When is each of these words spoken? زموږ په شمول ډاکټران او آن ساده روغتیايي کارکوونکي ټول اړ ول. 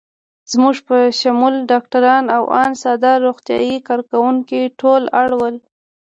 زموږ 0.51 0.75
په 0.87 0.97
شمول 1.19 1.55
ډاکټران 1.71 2.23
او 2.35 2.43
آن 2.63 2.71
ساده 2.83 3.13
روغتیايي 3.25 3.77
کارکوونکي 3.87 4.61
ټول 4.79 5.03
اړ 5.21 5.29
ول. 5.39 5.55